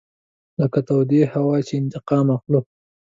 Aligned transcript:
لکه 0.59 0.79
له 0.81 0.85
تودې 0.87 1.21
هوا 1.33 1.57
چې 1.67 1.73
انتقام 1.81 2.25
اخلو. 2.37 2.61